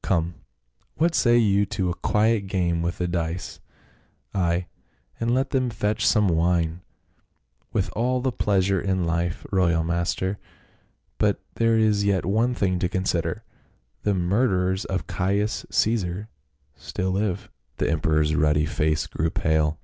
[0.00, 0.36] Come,
[0.94, 3.60] what say you to a quiet game with the dice?
[4.32, 4.64] Ay,
[5.20, 6.80] and let them fetch some wine.""
[7.74, 10.38] With all the pleasure in life, royal master.
[11.18, 13.44] But there is yet one thing to consider.
[14.04, 16.30] The murderers of Caius Caesar
[16.74, 19.78] still live." The emperor's ruddy face grew pale.